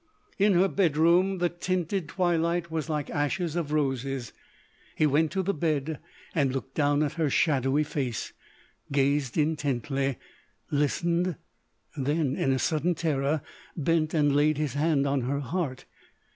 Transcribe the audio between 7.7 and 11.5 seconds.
face; gazed intently; listened;